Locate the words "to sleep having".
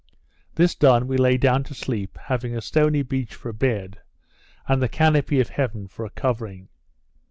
1.65-2.57